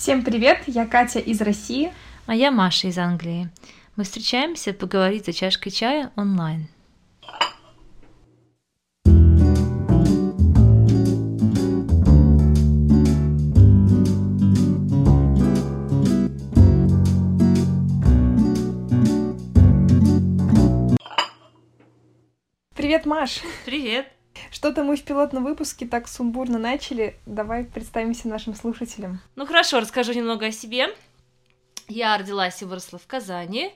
[0.00, 1.92] Всем привет, я Катя из России.
[2.24, 3.50] А я Маша из Англии.
[3.96, 6.68] Мы встречаемся поговорить за чашкой чая онлайн.
[22.74, 23.42] Привет, Маш!
[23.66, 24.06] Привет!
[24.50, 27.16] Что-то мы в пилотном выпуске так сумбурно начали.
[27.24, 29.20] Давай представимся нашим слушателям.
[29.36, 30.88] Ну хорошо, расскажу немного о себе.
[31.88, 33.72] Я родилась и выросла в Казани,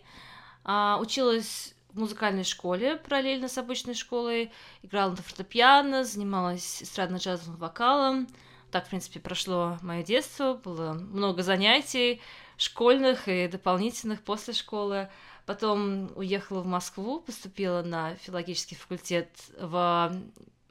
[0.64, 4.52] а, училась в музыкальной школе параллельно с обычной школой,
[4.82, 8.28] играла на фортепиано, занималась эстрадно-джазовым вокалом.
[8.70, 12.20] Так, в принципе, прошло мое детство, было много занятий
[12.56, 15.08] школьных и дополнительных после школы.
[15.46, 20.12] Потом уехала в Москву, поступила на филологический факультет в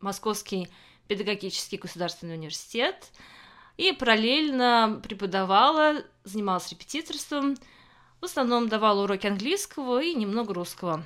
[0.04, 0.68] Московский
[1.08, 3.10] педагогический государственный университет
[3.78, 7.56] и параллельно преподавала, занималась репетиторством,
[8.20, 11.06] в основном давала уроки английского и немного русского.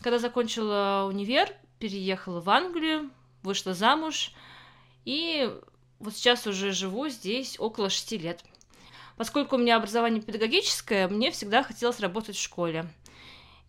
[0.00, 3.10] Когда закончила универ, переехала в Англию,
[3.42, 4.32] вышла замуж,
[5.06, 5.50] и
[5.98, 8.44] вот сейчас уже живу здесь около шести лет.
[9.16, 12.86] Поскольку у меня образование педагогическое, мне всегда хотелось работать в школе.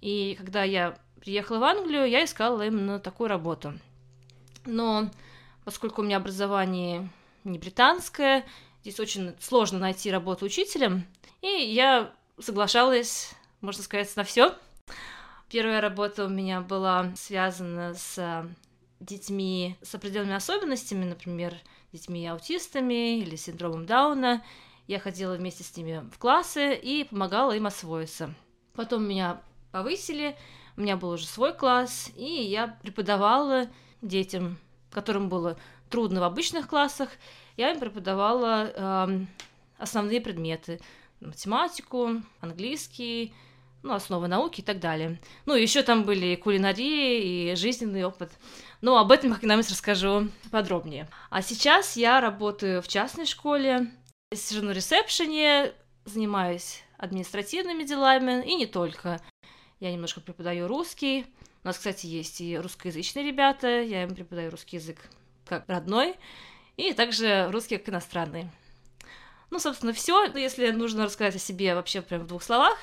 [0.02, 3.74] И когда я приехала в Англию, я искала именно такую работу–
[4.66, 5.10] но
[5.64, 7.10] поскольку у меня образование
[7.44, 8.46] не британское,
[8.82, 11.06] здесь очень сложно найти работу учителем,
[11.42, 14.56] и я соглашалась, можно сказать, на все.
[15.50, 18.48] Первая работа у меня была связана с
[19.00, 21.56] детьми с определенными особенностями, например,
[21.92, 24.44] детьми аутистами или синдромом Дауна.
[24.88, 28.34] Я ходила вместе с ними в классы и помогала им освоиться.
[28.74, 30.36] Потом меня повысили,
[30.78, 33.68] у меня был уже свой класс, и я преподавала
[34.02, 34.58] детям,
[34.92, 35.58] которым было
[35.90, 37.10] трудно в обычных классах,
[37.58, 39.26] я им преподавала э,
[39.78, 40.80] основные предметы
[41.22, 43.34] математику, английский,
[43.84, 45.20] ну, основы науки и так далее.
[45.46, 48.32] Ну, еще там были и кулинария, и жизненный опыт.
[48.82, 51.08] Но об этом я когда-нибудь расскажу подробнее.
[51.30, 53.92] А сейчас я работаю в частной школе,
[54.34, 55.72] сижу на ресепшене,
[56.04, 59.22] занимаюсь административными делами, и не только.
[59.80, 61.26] Я немножко преподаю русский,
[61.66, 65.00] у нас, кстати, есть и русскоязычные ребята, я им преподаю русский язык
[65.48, 66.16] как родной,
[66.78, 68.52] и также русский как иностранный.
[69.50, 70.26] Ну, собственно, все.
[70.26, 72.78] Если нужно рассказать о себе вообще прям в двух словах,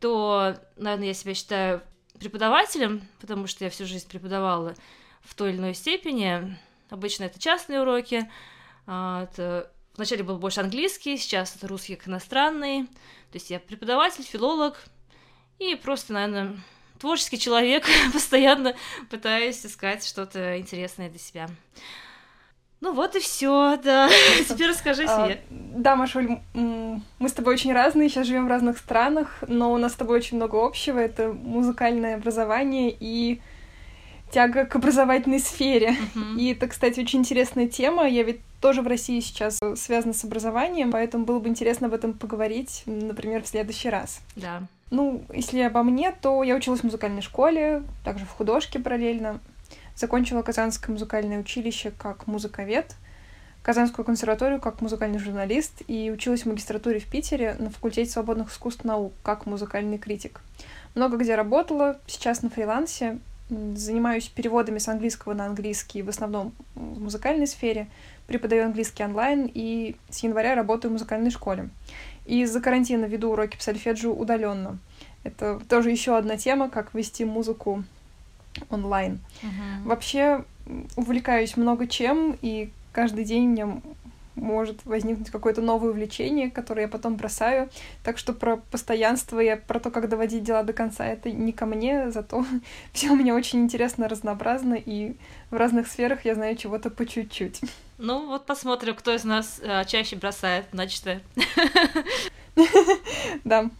[0.00, 1.80] то, наверное, я себя считаю
[2.18, 4.74] преподавателем, потому что я всю жизнь преподавала
[5.20, 6.58] в той или иной степени.
[6.90, 8.28] Обычно это частные уроки.
[8.88, 9.72] А, это...
[9.94, 12.86] Вначале был больше английский, сейчас это русский как иностранный.
[12.86, 14.82] То есть я преподаватель, филолог
[15.60, 16.56] и просто, наверное,
[16.98, 18.74] творческий человек, постоянно
[19.10, 21.48] пытаюсь искать что-то интересное для себя.
[22.80, 24.08] Ну вот и все, да.
[24.48, 25.42] Теперь расскажи а, себе.
[25.50, 29.92] Да, Машуль, мы с тобой очень разные, сейчас живем в разных странах, но у нас
[29.92, 30.98] с тобой очень много общего.
[30.98, 33.40] Это музыкальное образование и
[34.30, 35.96] тяга к образовательной сфере.
[36.14, 36.38] Uh-huh.
[36.38, 38.06] И это, кстати, очень интересная тема.
[38.06, 42.12] Я ведь тоже в России сейчас связана с образованием, поэтому было бы интересно об этом
[42.12, 44.20] поговорить, например, в следующий раз.
[44.36, 44.62] Да.
[44.90, 49.40] Ну, если обо мне, то я училась в музыкальной школе, также в художке параллельно.
[49.94, 52.94] Закончила Казанское музыкальное училище как музыковед,
[53.62, 58.84] Казанскую консерваторию как музыкальный журналист и училась в магистратуре в Питере на факультете свободных искусств
[58.84, 60.40] наук как музыкальный критик.
[60.94, 63.18] Много где работала, сейчас на фрилансе,
[63.50, 67.88] занимаюсь переводами с английского на английский, в основном в музыкальной сфере,
[68.26, 71.70] преподаю английский онлайн и с января работаю в музыкальной школе.
[72.26, 74.78] И из-за карантина веду уроки по сольфеджио удаленно.
[75.24, 77.84] Это тоже еще одна тема, как вести музыку
[78.70, 79.18] онлайн.
[79.42, 79.84] Uh-huh.
[79.84, 80.44] Вообще
[80.96, 83.80] увлекаюсь много чем, и каждый день мне
[84.38, 87.68] может возникнуть какое-то новое увлечение, которое я потом бросаю.
[88.02, 91.66] Так что про постоянство и про то, как доводить дела до конца, это не ко
[91.66, 92.44] мне, зато
[92.92, 95.16] все у меня очень интересно, разнообразно, и
[95.50, 97.60] в разных сферах я знаю чего-то по чуть-чуть.
[97.98, 101.22] Ну, вот посмотрим, кто из нас э, чаще бросает начатое.
[103.44, 103.70] Да.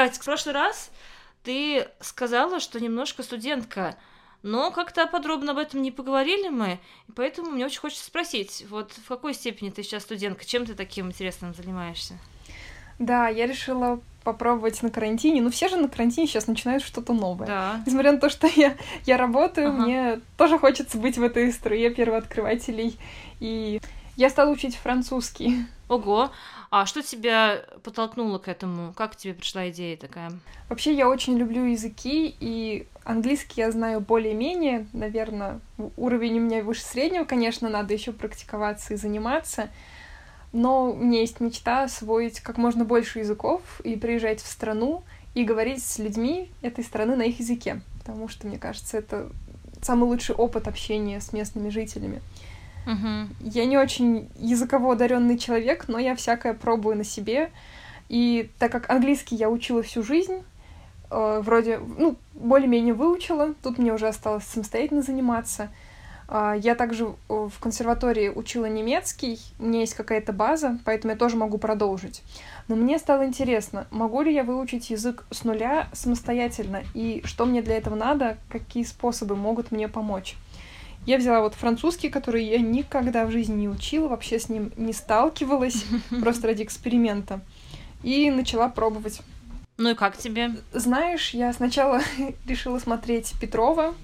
[0.00, 0.90] Катя, в прошлый раз
[1.42, 3.96] ты сказала, что немножко студентка
[4.42, 8.92] но как-то подробно об этом не поговорили мы, и поэтому мне очень хочется спросить, вот
[8.92, 12.14] в какой степени ты сейчас студентка, чем ты таким интересным занимаешься?
[12.98, 15.42] Да, я решила попробовать на карантине.
[15.42, 17.46] Ну, все же на карантине сейчас начинают что-то новое.
[17.46, 17.82] Да.
[17.86, 19.82] Несмотря на то, что я, я работаю, ага.
[19.82, 22.98] мне тоже хочется быть в этой струе первооткрывателей.
[23.40, 23.82] И
[24.16, 26.30] я стала учить французский Ого!
[26.70, 28.92] А что тебя подтолкнуло к этому?
[28.92, 30.30] Как тебе пришла идея такая?
[30.68, 34.86] Вообще, я очень люблю языки, и английский я знаю более-менее.
[34.92, 35.60] Наверное,
[35.96, 39.68] уровень у меня выше среднего, конечно, надо еще практиковаться и заниматься.
[40.52, 45.02] Но у меня есть мечта освоить как можно больше языков и приезжать в страну
[45.34, 47.80] и говорить с людьми этой страны на их языке.
[47.98, 49.28] Потому что, мне кажется, это
[49.82, 52.22] самый лучший опыт общения с местными жителями.
[52.86, 53.50] Угу.
[53.50, 57.50] Я не очень языково одаренный человек, но я всякое пробую на себе.
[58.08, 60.42] И так как английский я учила всю жизнь,
[61.10, 65.68] э, вроде, ну, более-менее выучила, тут мне уже осталось самостоятельно заниматься.
[66.28, 71.36] Э, я также в консерватории учила немецкий, у меня есть какая-то база, поэтому я тоже
[71.36, 72.22] могу продолжить.
[72.66, 77.62] Но мне стало интересно, могу ли я выучить язык с нуля самостоятельно, и что мне
[77.62, 80.36] для этого надо, какие способы могут мне помочь.
[81.06, 84.92] Я взяла вот французский, который я никогда в жизни не учила, вообще с ним не
[84.92, 85.84] сталкивалась,
[86.20, 87.40] просто ради эксперимента.
[88.02, 89.20] И начала пробовать.
[89.76, 90.56] Ну и как тебе?
[90.72, 92.00] Знаешь, я сначала
[92.46, 93.94] решила смотреть Петрова,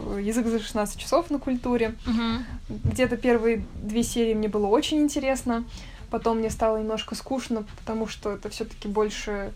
[0.00, 1.94] язык за 16 часов на культуре.
[2.06, 2.78] Угу.
[2.90, 5.64] Где-то первые две серии мне было очень интересно.
[6.10, 9.52] Потом мне стало немножко скучно, потому что это все-таки больше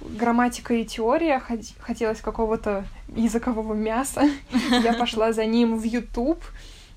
[0.00, 1.42] грамматика и теория,
[1.80, 2.84] хотелось какого-то
[3.14, 4.28] языкового мяса.
[4.82, 6.42] Я пошла за ним в YouTube,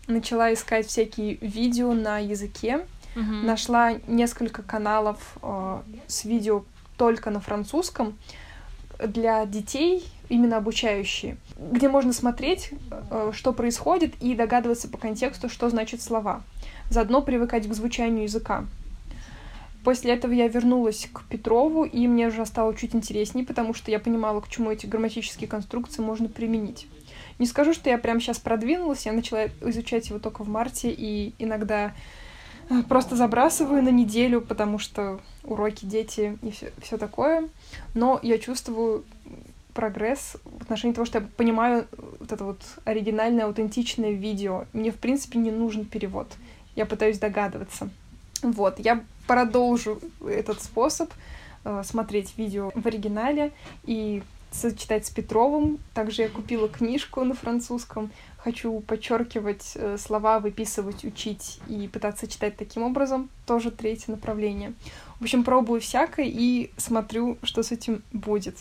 [0.07, 2.85] начала искать всякие видео на языке,
[3.15, 6.63] нашла несколько каналов э, с видео
[6.95, 8.17] только на французском
[8.97, 15.69] для детей, именно обучающие, где можно смотреть, э, что происходит, и догадываться по контексту, что
[15.69, 16.43] значит слова.
[16.89, 18.65] Заодно привыкать к звучанию языка.
[19.83, 23.99] После этого я вернулась к Петрову, и мне уже стало чуть интереснее, потому что я
[23.99, 26.87] понимала, к чему эти грамматические конструкции можно применить.
[27.39, 31.33] Не скажу, что я прямо сейчас продвинулась, я начала изучать его только в марте, и
[31.39, 31.93] иногда
[32.69, 37.47] э, просто забрасываю на неделю, потому что уроки, дети и все, все такое.
[37.93, 39.05] Но я чувствую
[39.73, 41.87] прогресс в отношении того, что я понимаю
[42.19, 44.65] вот это вот оригинальное, аутентичное видео.
[44.73, 46.27] Мне, в принципе, не нужен перевод.
[46.75, 47.89] Я пытаюсь догадываться.
[48.41, 51.11] Вот, я продолжу этот способ
[51.63, 53.51] э, смотреть видео в оригинале
[53.83, 55.79] и сочетать с Петровым.
[55.93, 58.11] Также я купила книжку на французском.
[58.37, 63.29] Хочу подчеркивать э, слова, выписывать, учить и пытаться читать таким образом.
[63.45, 64.73] Тоже третье направление.
[65.19, 68.57] В общем, пробую всякое и смотрю, что с этим будет.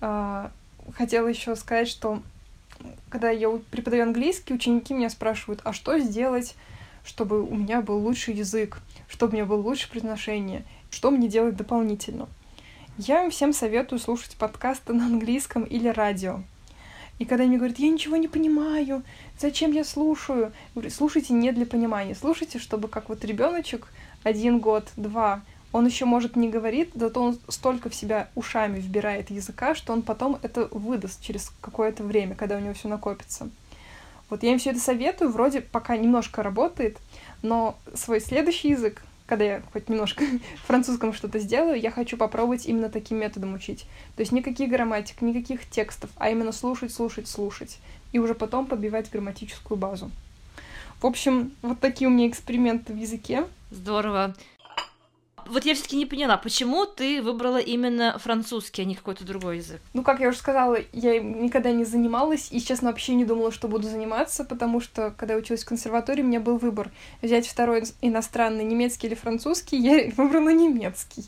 [0.00, 0.48] Э,
[0.94, 2.20] хотела еще сказать, что
[3.08, 6.54] когда я преподаю английский, ученики меня спрашивают, а что сделать,
[7.06, 8.82] чтобы у меня был лучший язык?
[9.08, 12.28] чтобы у меня было лучше произношение, что мне делать дополнительно.
[12.98, 16.42] Я им всем советую слушать подкасты на английском или радио.
[17.18, 19.02] И когда они говорят, я ничего не понимаю,
[19.38, 20.40] зачем я слушаю?
[20.40, 23.88] Я говорю, слушайте не для понимания, слушайте, чтобы как вот ребеночек
[24.22, 25.42] один год, два,
[25.72, 30.02] он еще может не говорит, зато он столько в себя ушами вбирает языка, что он
[30.02, 33.48] потом это выдаст через какое-то время, когда у него все накопится.
[34.28, 36.98] Вот я им все это советую, вроде пока немножко работает,
[37.42, 40.24] но свой следующий язык, когда я хоть немножко
[40.66, 43.86] французском что-то сделаю, я хочу попробовать именно таким методом учить.
[44.16, 47.78] То есть никаких грамматик, никаких текстов, а именно слушать, слушать, слушать.
[48.12, 50.10] И уже потом подбивать грамматическую базу.
[51.00, 53.44] В общем, вот такие у меня эксперименты в языке.
[53.70, 54.34] Здорово
[55.48, 59.80] вот я все-таки не поняла, почему ты выбрала именно французский, а не какой-то другой язык?
[59.92, 63.68] Ну, как я уже сказала, я никогда не занималась, и, честно, вообще не думала, что
[63.68, 66.90] буду заниматься, потому что, когда я училась в консерватории, у меня был выбор
[67.22, 71.24] взять второй иностранный, немецкий или французский, я выбрала немецкий.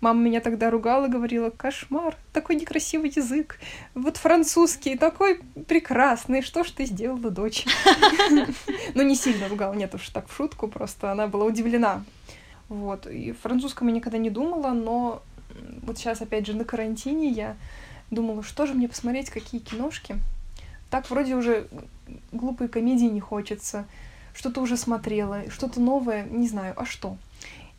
[0.00, 3.58] Мама меня тогда ругала, говорила, кошмар, такой некрасивый язык.
[3.94, 7.66] Вот французский, такой прекрасный, что ж ты сделала, дочь?
[8.94, 12.02] Ну, не сильно ругала, нет уж так в шутку, просто она была удивлена
[12.70, 13.06] вот.
[13.08, 15.22] И французском я никогда не думала, но
[15.82, 17.56] вот сейчас, опять же, на карантине я
[18.10, 20.16] думала, что же мне посмотреть, какие киношки.
[20.88, 21.66] Так вроде уже
[22.32, 23.86] глупой комедии не хочется.
[24.34, 27.16] Что-то уже смотрела, что-то новое, не знаю, а что.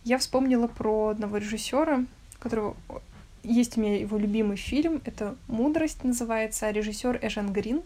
[0.04, 2.06] Я вспомнила про одного режиссера,
[2.40, 2.76] которого
[3.44, 7.82] есть у меня его любимый фильм, это «Мудрость» называется, а режиссер Эжен Грин.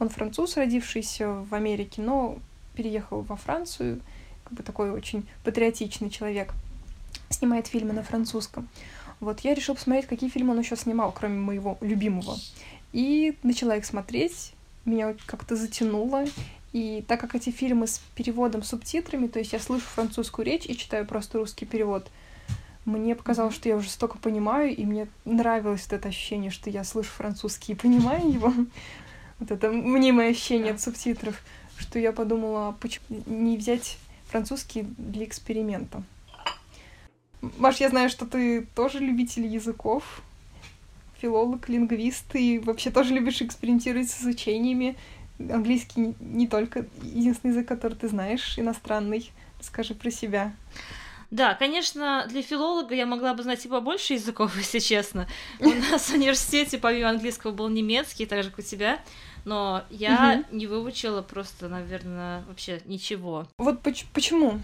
[0.00, 2.38] Он француз, родившийся в Америке, но
[2.74, 4.00] переехал во Францию
[4.44, 6.52] как бы такой очень патриотичный человек,
[7.30, 8.68] снимает фильмы на французском.
[9.20, 12.36] Вот я решила посмотреть, какие фильмы он еще снимал, кроме моего любимого.
[12.92, 14.52] И начала их смотреть,
[14.84, 16.24] меня как-то затянуло.
[16.72, 20.76] И так как эти фильмы с переводом, субтитрами, то есть я слышу французскую речь и
[20.76, 22.10] читаю просто русский перевод,
[22.84, 26.82] мне показалось, что я уже столько понимаю, и мне нравилось вот это ощущение, что я
[26.82, 28.52] слышу французский и понимаю его.
[29.38, 31.42] Вот это мнимое ощущение от субтитров,
[31.76, 33.98] что я подумала, почему не взять
[34.32, 36.02] французский для эксперимента.
[37.58, 40.22] Маш, я знаю, что ты тоже любитель языков,
[41.20, 44.96] филолог, лингвист, и вообще тоже любишь экспериментировать с изучениями.
[45.38, 49.30] Английский не только единственный язык, который ты знаешь, иностранный.
[49.60, 50.52] Скажи про себя.
[51.30, 55.28] Да, конечно, для филолога я могла бы знать и побольше языков, если честно.
[55.60, 58.98] У нас в университете помимо английского был немецкий, так же, как у тебя.
[59.44, 60.56] Но я угу.
[60.56, 63.46] не выучила просто, наверное, вообще ничего.
[63.58, 64.60] Вот поч- почему?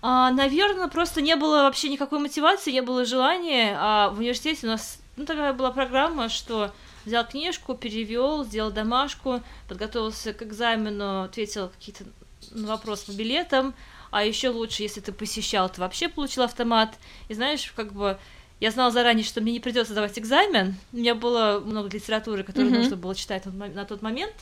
[0.00, 3.76] А, наверное, просто не было вообще никакой мотивации, не было желания.
[3.78, 6.72] А в университете у нас ну, такая была программа, что
[7.04, 12.04] взял книжку, перевел, сделал домашку, подготовился к экзамену, ответил какие-то
[12.50, 13.74] на вопрос по билетам,
[14.10, 16.98] а еще лучше, если ты посещал, ты вообще получил автомат.
[17.28, 18.18] И знаешь, как бы
[18.62, 20.76] я знала заранее, что мне не придется давать экзамен.
[20.92, 22.78] У меня было много литературы, которую mm-hmm.
[22.78, 24.34] нужно было читать на тот момент.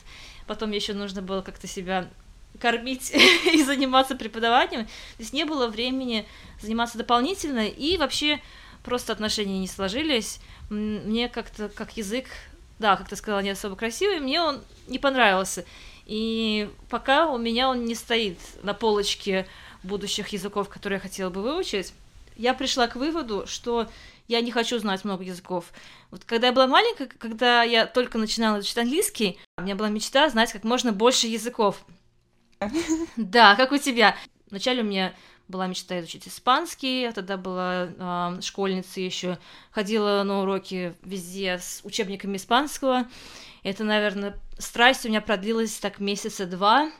[0.45, 2.07] Потом еще нужно было как-то себя
[2.59, 3.11] кормить
[3.51, 4.85] и заниматься преподаванием.
[4.85, 6.27] То есть не было времени
[6.61, 8.39] заниматься дополнительно, и вообще
[8.83, 10.39] просто отношения не сложились.
[10.69, 12.27] Мне как-то как язык,
[12.77, 15.65] да, как ты сказала, не особо красивый, мне он не понравился.
[16.05, 19.47] И пока у меня он не стоит на полочке
[19.81, 21.91] будущих языков, которые я хотела бы выучить,
[22.35, 23.87] я пришла к выводу, что
[24.27, 25.71] я не хочу знать много языков.
[26.09, 30.29] Вот когда я была маленькая, когда я только начинала учить английский, у меня была мечта
[30.29, 31.85] знать как можно больше языков.
[33.17, 34.15] Да, как у тебя.
[34.49, 35.13] Вначале у меня
[35.47, 37.89] была мечта изучить испанский, я тогда была
[38.37, 39.37] э, школьницей еще,
[39.71, 43.07] ходила на уроки везде с учебниками испанского.
[43.63, 46.91] Это, наверное, страсть у меня продлилась так месяца два.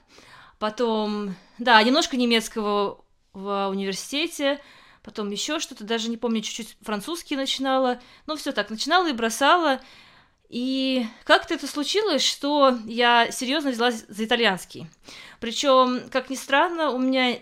[0.59, 4.59] Потом, да, немножко немецкого в университете,
[5.03, 8.01] потом еще что-то, даже не помню, чуть-чуть французский начинала.
[8.25, 9.81] Ну, все так, начинала и бросала.
[10.49, 14.87] И как-то это случилось, что я серьезно взялась за итальянский.
[15.39, 17.39] Причем, как ни странно, у меня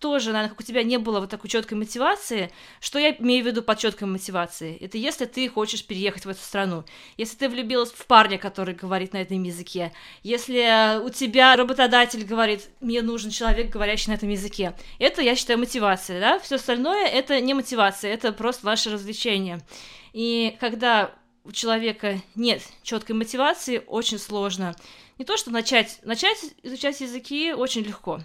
[0.00, 2.50] тоже, наверное, как у тебя не было вот такой четкой мотивации.
[2.80, 4.76] Что я имею в виду под четкой мотивацией?
[4.78, 6.84] Это если ты хочешь переехать в эту страну,
[7.16, 9.92] если ты влюбилась в парня, который говорит на этом языке,
[10.22, 14.74] если у тебя работодатель говорит, мне нужен человек, говорящий на этом языке.
[14.98, 16.38] Это, я считаю, мотивация, да?
[16.38, 19.60] Все остальное это не мотивация, это просто ваше развлечение.
[20.12, 21.12] И когда
[21.44, 24.74] у человека нет четкой мотивации, очень сложно
[25.20, 28.20] не то, что начать, начать изучать языки очень легко,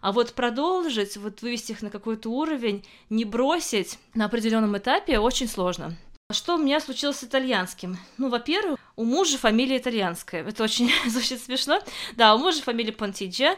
[0.00, 5.46] а вот продолжить, вот вывести их на какой-то уровень, не бросить на определенном этапе очень
[5.46, 5.96] сложно.
[6.32, 7.98] Что у меня случилось с итальянским?
[8.18, 10.44] Ну, во-первых, у мужа фамилия итальянская.
[10.44, 11.80] Это очень звучит смешно.
[12.16, 13.56] Да, у мужа фамилия Понтиджи.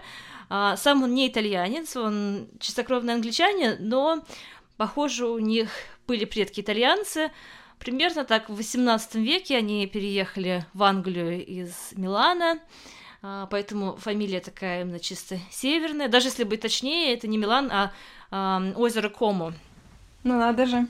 [0.51, 4.23] А, сам он не итальянец, он чистокровный англичанин, но,
[4.77, 5.71] похоже, у них
[6.07, 7.31] были предки итальянцы,
[7.83, 12.61] Примерно так в XVIII веке они переехали в Англию из Милана,
[13.23, 16.07] а, поэтому фамилия такая именно чисто северная.
[16.07, 17.93] Даже если быть точнее, это не Милан, а,
[18.31, 19.53] а озеро Кому.
[20.23, 20.87] Ну надо же.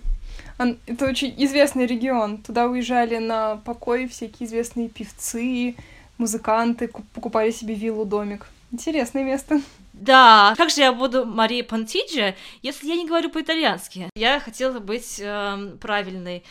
[0.59, 2.43] Это очень известный регион.
[2.43, 5.77] Туда уезжали на покой всякие известные певцы,
[6.19, 8.49] музыканты, покупали себе виллу, домик.
[8.71, 9.63] Интересное место.
[9.95, 14.11] Да, как же я буду Мария Пантиджи, если я не говорю по-итальянски?
[14.15, 16.43] Я хотела быть э, правильной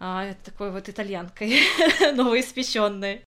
[0.00, 1.60] а, такой вот итальянкой,
[2.14, 3.22] новоиспеченной.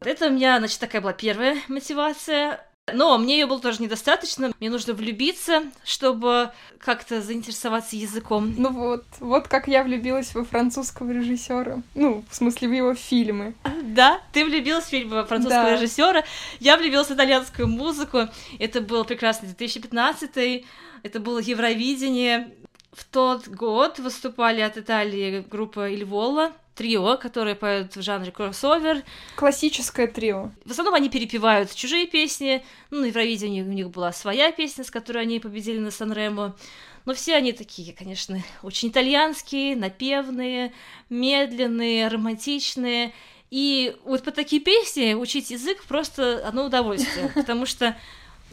[0.00, 2.64] Это у меня, значит, такая была первая мотивация.
[2.92, 4.52] Но мне ее было тоже недостаточно.
[4.60, 8.54] Мне нужно влюбиться, чтобы как-то заинтересоваться языком.
[8.56, 11.82] Ну вот, вот как я влюбилась во французского режиссера.
[11.94, 13.54] Ну, в смысле, в его фильмы.
[13.82, 15.76] Да, ты влюбилась в фильм французского да.
[15.76, 16.24] режиссера.
[16.60, 18.28] Я влюбилась в итальянскую музыку.
[18.58, 20.64] Это был прекрасный 2015
[21.02, 22.50] это было Евровидение.
[22.92, 29.02] В тот год выступали от Италии группа Ильвола, трио, которые поют в жанре кроссовер.
[29.36, 30.50] Классическое трио.
[30.64, 32.64] В основном они перепевают чужие песни.
[32.90, 36.56] Ну, на Евровидении у них была своя песня, с которой они победили на Сан-Ремо.
[37.04, 40.72] Но все они такие, конечно, очень итальянские, напевные,
[41.10, 43.12] медленные, романтичные.
[43.50, 47.96] И вот по такие песни учить язык просто одно удовольствие, потому что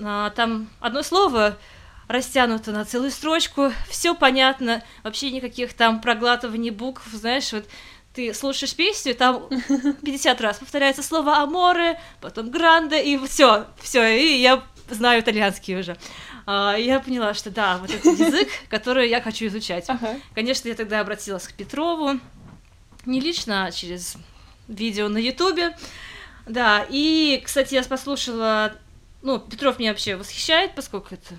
[0.02, 1.58] а, там одно слово
[2.08, 7.66] растянуто на целую строчку, все понятно, вообще никаких там проглатываний букв, знаешь, вот
[8.14, 9.48] ты слушаешь песню, там
[10.04, 15.98] 50 раз повторяется слово аморе, потом гранде, и все, все, и я знаю итальянский уже.
[16.46, 19.86] А, я поняла, что да, вот этот язык, который я хочу изучать.
[19.90, 20.16] Ага.
[20.34, 22.20] Конечно, я тогда обратилась к Петрову,
[23.06, 24.16] не лично, а через
[24.68, 25.76] видео на Ютубе.
[26.46, 28.76] Да, и, кстати, я послушала,
[29.22, 31.36] ну, Петров меня вообще восхищает, поскольку это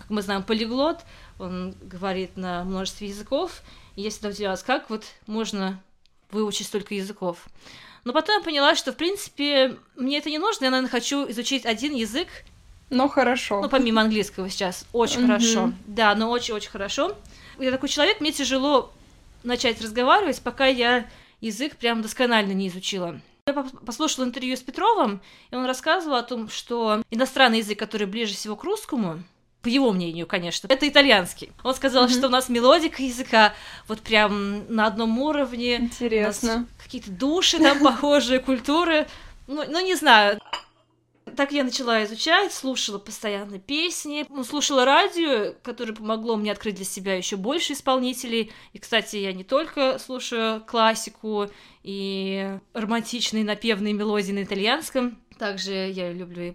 [0.00, 1.00] как мы знаем, полиглот,
[1.38, 3.62] он говорит на множестве языков.
[3.94, 5.82] И я всегда удивлялась, как вот можно
[6.30, 7.46] выучить столько языков.
[8.04, 11.66] Но потом я поняла, что, в принципе, мне это не нужно, я, наверное, хочу изучить
[11.66, 12.28] один язык.
[12.88, 13.60] Но хорошо.
[13.60, 14.86] Ну, помимо английского сейчас.
[14.92, 15.72] Очень хорошо.
[15.86, 17.16] Да, но очень-очень хорошо.
[17.58, 18.92] Я такой человек, мне тяжело
[19.42, 21.06] начать разговаривать, пока я
[21.40, 23.20] язык прям досконально не изучила.
[23.46, 28.34] Я послушала интервью с Петровым, и он рассказывал о том, что иностранный язык, который ближе
[28.34, 29.22] всего к русскому,
[29.66, 31.50] по его мнению, конечно, это итальянский.
[31.64, 32.18] Он сказал, mm-hmm.
[32.18, 33.52] что у нас мелодика языка
[33.88, 35.78] вот прям на одном уровне.
[35.78, 36.68] Интересно.
[36.80, 39.08] Какие-то души там похожие, культуры.
[39.48, 40.38] Ну, ну, не знаю.
[41.36, 46.84] Так я начала изучать, слушала постоянно песни, ну, слушала радио, которое помогло мне открыть для
[46.84, 48.52] себя еще больше исполнителей.
[48.72, 51.50] И, кстати, я не только слушаю классику
[51.82, 56.54] и романтичные напевные мелодии на итальянском, также я люблю и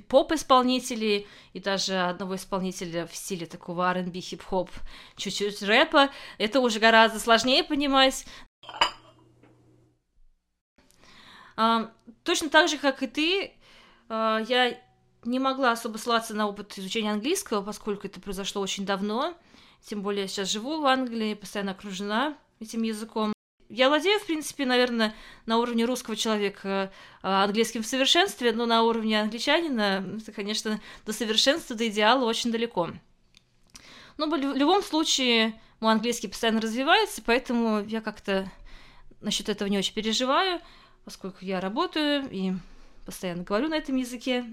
[0.00, 4.70] поп-исполнителей, и даже одного исполнителя в стиле такого R&B, хип-хоп,
[5.16, 6.10] чуть-чуть рэпа.
[6.38, 8.24] Это уже гораздо сложнее понимать.
[11.56, 11.90] А,
[12.22, 13.52] точно так же, как и ты,
[14.08, 14.78] а, я
[15.24, 19.34] не могла особо ссылаться на опыт изучения английского, поскольку это произошло очень давно.
[19.84, 23.32] Тем более я сейчас живу в Англии, постоянно окружена этим языком.
[23.68, 26.90] Я владею, в принципе, наверное, на уровне русского человека
[27.22, 32.50] а, английским в совершенстве, но на уровне англичанина, это, конечно, до совершенства, до идеала очень
[32.50, 32.90] далеко.
[34.16, 38.50] Но в любом случае мой английский постоянно развивается, поэтому я как-то
[39.20, 40.60] насчет этого не очень переживаю,
[41.04, 42.52] поскольку я работаю и
[43.04, 44.44] постоянно говорю на этом языке.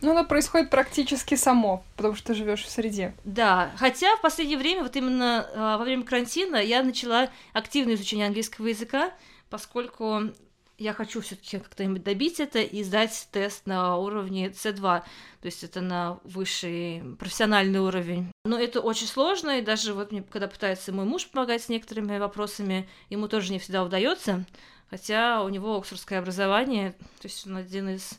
[0.00, 3.14] Ну, оно происходит практически само, потому что живешь в среде.
[3.24, 8.26] Да, хотя в последнее время, вот именно э, во время карантина, я начала активное изучение
[8.26, 9.10] английского языка,
[9.50, 10.30] поскольку
[10.78, 15.04] я хочу все-таки как-то добить это и сдать тест на уровне C2, то
[15.42, 18.30] есть это на высший профессиональный уровень.
[18.44, 22.18] Но это очень сложно, и даже вот мне, когда пытается мой муж помогать с некоторыми
[22.18, 24.44] вопросами, ему тоже не всегда удается,
[24.88, 28.12] хотя у него оксфордское образование, то есть он один из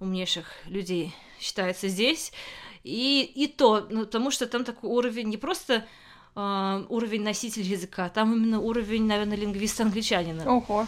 [0.00, 2.32] умнейших людей считается здесь.
[2.82, 5.86] И, и то, ну, потому что там такой уровень не просто
[6.36, 10.44] э, уровень носителя языка, там именно уровень, наверное, лингвиста-англичанина.
[10.46, 10.86] Ого.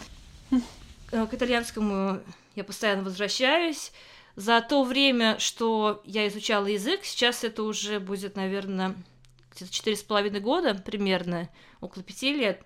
[1.11, 2.21] К итальянскому
[2.55, 3.93] я постоянно возвращаюсь.
[4.35, 8.95] За то время, что я изучала язык, сейчас это уже будет, наверное,
[9.55, 11.49] где-то четыре с половиной года примерно,
[11.81, 12.63] около пяти лет.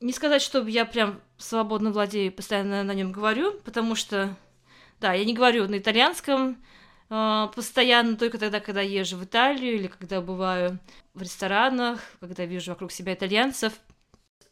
[0.00, 4.36] Не сказать, чтобы я прям свободно владею, постоянно на нем говорю, потому что
[5.02, 6.62] да, я не говорю на итальянском
[7.10, 10.78] э, постоянно, только тогда, когда езжу в Италию или когда бываю
[11.12, 13.72] в ресторанах, когда вижу вокруг себя итальянцев.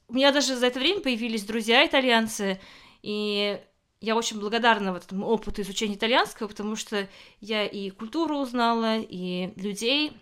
[0.09, 2.61] У меня даже за это время появились друзья итальянцы,
[3.03, 3.61] и
[4.01, 7.09] я очень благодарна вот этому опыту изучения итальянского, потому что
[7.41, 10.13] я и культуру узнала, и людей.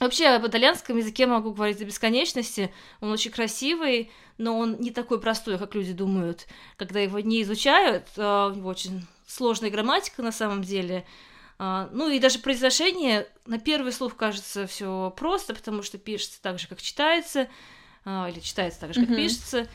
[0.00, 2.74] Вообще, об итальянском языке могу говорить до бесконечности.
[3.00, 8.08] Он очень красивый, но он не такой простой, как люди думают, когда его не изучают.
[8.16, 11.06] А, у него очень сложная грамматика на самом деле.
[11.58, 16.58] А, ну и даже произношение на первый слух кажется все просто, потому что пишется так
[16.58, 17.48] же, как читается,
[18.04, 19.16] а, или читается так же, как mm-hmm.
[19.16, 19.68] пишется.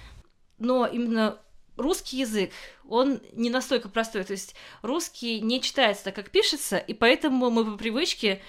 [0.60, 1.40] Но именно
[1.78, 2.52] русский язык,
[2.88, 4.24] он не настолько простой.
[4.24, 8.42] То есть русский не читается так, как пишется, и поэтому мы по привычке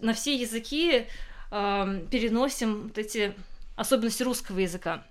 [0.00, 1.06] на все языки
[1.50, 3.34] э, переносим вот эти
[3.76, 5.06] особенности русского языка.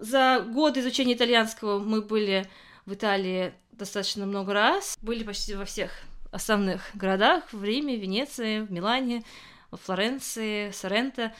[0.00, 2.46] За год изучения итальянского мы были
[2.86, 4.96] в Италии достаточно много раз.
[5.02, 5.90] Были почти во всех
[6.32, 9.22] основных городах, в Риме, Венеции, в Милане,
[9.70, 11.34] в Флоренции, Соренто.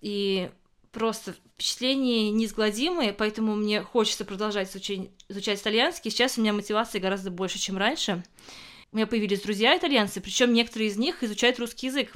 [0.00, 0.50] И
[0.92, 6.10] просто впечатления неизгладимые, поэтому мне хочется продолжать изучать, изучать итальянский.
[6.10, 8.24] Сейчас у меня мотивации гораздо больше, чем раньше.
[8.92, 12.12] У меня появились друзья итальянцы, причем некоторые из них изучают русский язык.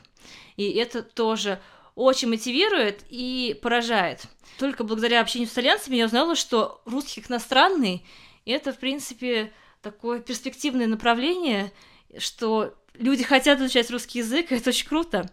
[0.57, 1.61] И это тоже
[1.94, 4.22] очень мотивирует и поражает.
[4.59, 8.05] Только благодаря общению с итальянцами я узнала, что русский как иностранный
[8.44, 9.52] и это, в принципе,
[9.83, 11.72] такое перспективное направление,
[12.18, 15.30] что люди хотят изучать русский язык, и это очень круто.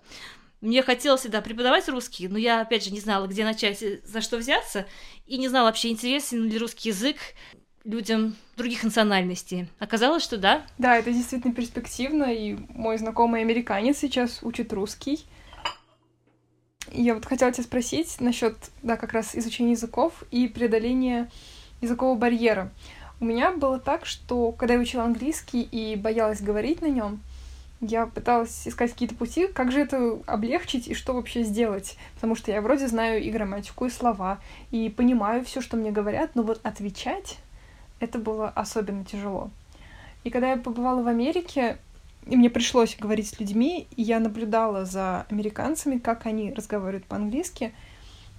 [0.62, 4.38] Мне хотелось всегда преподавать русский, но я, опять же, не знала, где начать, за что
[4.38, 4.86] взяться,
[5.26, 7.18] и не знала вообще, интересен ли русский язык
[7.84, 9.68] людям других национальностей.
[9.80, 10.64] Оказалось, что да.
[10.78, 15.26] Да, это действительно перспективно, и мой знакомый американец сейчас учит русский.
[16.92, 21.32] Я вот хотела тебя спросить насчет, да, как раз изучения языков и преодоления
[21.82, 22.72] языкового барьера.
[23.22, 27.22] У меня было так, что когда я учила английский и боялась говорить на нем,
[27.80, 31.98] я пыталась искать какие-то пути, как же это облегчить и что вообще сделать.
[32.16, 34.40] Потому что я вроде знаю и грамматику, и слова,
[34.72, 37.38] и понимаю все, что мне говорят, но вот отвечать
[38.00, 39.52] это было особенно тяжело.
[40.24, 41.78] И когда я побывала в Америке,
[42.26, 47.72] и мне пришлось говорить с людьми, и я наблюдала за американцами, как они разговаривают по-английски,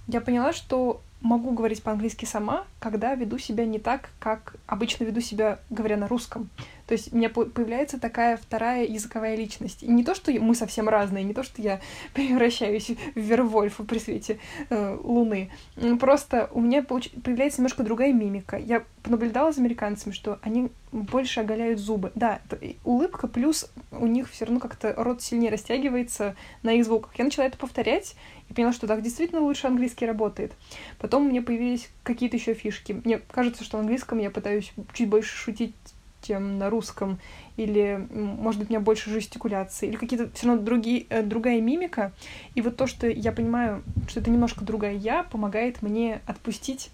[0.07, 5.21] я поняла, что могу говорить по-английски сама, когда веду себя не так, как обычно веду
[5.21, 6.49] себя, говоря на русском.
[6.87, 9.83] То есть у меня появляется такая вторая языковая личность.
[9.83, 11.79] И не то, что мы совсем разные, не то, что я
[12.13, 15.49] превращаюсь в Вервольфа при свете э, луны.
[15.99, 17.09] Просто у меня получ...
[17.23, 18.57] появляется немножко другая мимика.
[18.57, 22.11] Я понаблюдала за американцами, что они больше оголяют зубы.
[22.15, 22.39] Да,
[22.83, 27.11] улыбка, плюс у них все равно как-то рот сильнее растягивается на их звуках.
[27.17, 28.15] Я начала это повторять
[28.49, 30.53] и поняла, что так действительно лучше английский работает.
[30.99, 33.01] Потом у меня появились какие-то еще фишки.
[33.03, 35.73] Мне кажется, что в английском я пытаюсь чуть больше шутить
[36.23, 37.19] чем на русском,
[37.57, 42.13] или, может быть, у меня больше жестикуляции, или какие-то все равно другие, э, другая мимика.
[42.55, 46.89] И вот то, что я понимаю, что это немножко другая я, помогает мне отпустить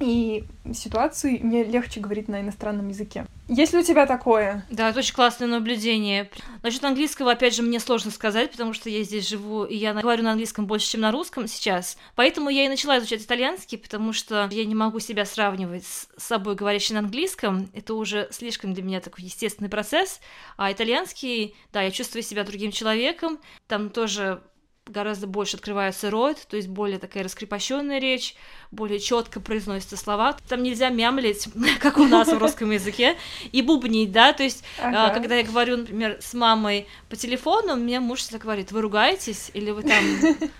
[0.00, 3.26] и ситуации мне легче говорить на иностранном языке.
[3.48, 4.66] Есть ли у тебя такое?
[4.70, 6.30] Да, это очень классное наблюдение.
[6.62, 10.24] Насчет английского, опять же, мне сложно сказать, потому что я здесь живу, и я говорю
[10.24, 11.96] на английском больше, чем на русском сейчас.
[12.16, 16.56] Поэтому я и начала изучать итальянский, потому что я не могу себя сравнивать с собой,
[16.56, 17.70] говорящей на английском.
[17.72, 20.20] Это уже слишком для меня такой естественный процесс.
[20.56, 23.38] А итальянский, да, я чувствую себя другим человеком.
[23.68, 24.42] Там тоже
[24.86, 28.36] гораздо больше открывается рот, то есть более такая раскрепощенная речь,
[28.70, 30.36] более четко произносятся слова.
[30.48, 31.48] Там нельзя мямлить,
[31.80, 33.16] как у нас в русском языке,
[33.52, 35.14] и бубнить, да, то есть, а, ага.
[35.14, 39.70] когда я говорю, например, с мамой по телефону, мне муж всегда говорит, вы ругаетесь, или
[39.70, 40.04] вы там,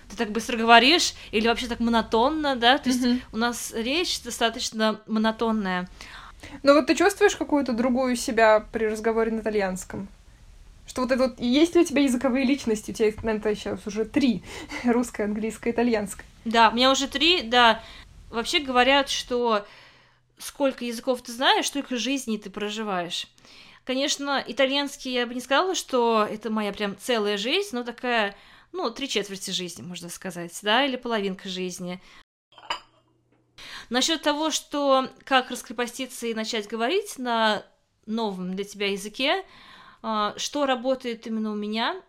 [0.09, 4.99] ты так быстро говоришь, или вообще так монотонно, да, то есть у нас речь достаточно
[5.07, 5.87] монотонная.
[6.63, 10.07] Но вот ты чувствуешь какую-то другую себя при разговоре на итальянском?
[10.87, 11.39] Что вот это вот...
[11.39, 12.91] Есть ли у тебя языковые личности?
[12.91, 14.43] У тебя, наверное, сейчас уже три.
[14.85, 16.25] Русская, английская, итальянская.
[16.45, 17.83] Да, у меня уже три, да.
[18.29, 19.65] Вообще говорят, что
[20.37, 23.27] сколько языков ты знаешь, столько жизней ты проживаешь.
[23.83, 28.35] Конечно, итальянский я бы не сказала, что это моя прям целая жизнь, но такая,
[28.71, 32.01] ну, три четверти жизни, можно сказать, да, или половинка жизни.
[33.89, 37.63] Насчет того, что как раскрепоститься и начать говорить на
[38.05, 39.45] новом для тебя языке,
[40.37, 42.01] что работает именно у меня?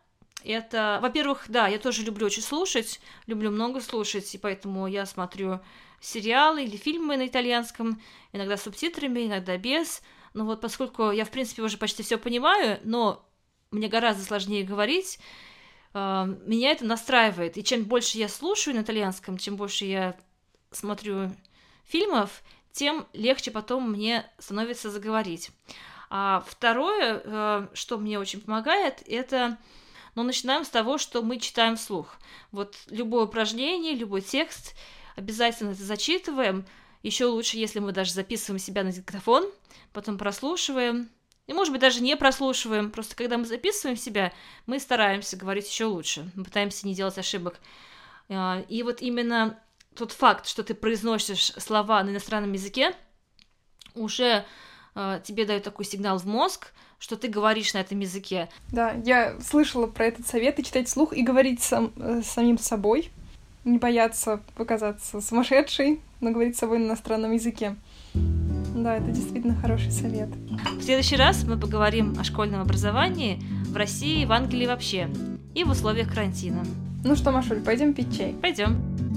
[0.44, 5.60] Это, во-первых, да, я тоже люблю очень слушать, люблю много слушать, и поэтому я смотрю
[6.00, 8.00] сериалы или фильмы на итальянском,
[8.32, 10.02] иногда с субтитрами, иногда без.
[10.34, 13.26] Но вот поскольку я, в принципе, уже почти все понимаю, но
[13.70, 15.18] мне гораздо сложнее говорить,
[15.92, 17.56] а, меня это настраивает.
[17.56, 20.16] И чем больше я слушаю на итальянском, чем больше я
[20.70, 21.32] смотрю
[21.84, 25.50] фильмов, тем легче потом мне становится заговорить.
[26.10, 29.58] А второе, э, что мне очень помогает, это
[30.14, 32.16] ну, начинаем с того, что мы читаем вслух.
[32.50, 34.74] Вот любое упражнение, любой текст,
[35.16, 36.66] обязательно это зачитываем.
[37.02, 39.48] Еще лучше, если мы даже записываем себя на диктофон,
[39.92, 41.08] потом прослушиваем.
[41.46, 42.90] И, может быть, даже не прослушиваем.
[42.90, 44.32] Просто когда мы записываем себя,
[44.66, 46.30] мы стараемся говорить еще лучше.
[46.34, 47.60] Мы пытаемся не делать ошибок.
[48.28, 49.58] А, и вот именно
[49.94, 52.94] тот факт, что ты произносишь слова на иностранном языке,
[53.94, 54.44] уже
[55.24, 58.48] тебе дают такой сигнал в мозг, что ты говоришь на этом языке.
[58.72, 63.10] Да, я слышала про этот совет и читать вслух и говорить сам, э, самим собой,
[63.64, 67.76] не бояться показаться сумасшедшей, но говорить с собой на иностранном языке.
[68.14, 70.28] Да, это действительно хороший совет.
[70.78, 75.08] В следующий раз мы поговорим о школьном образовании в России, в Англии вообще
[75.54, 76.64] и в условиях карантина.
[77.04, 78.34] Ну что, Машуль, пойдем пить чай?
[78.40, 79.07] Пойдем.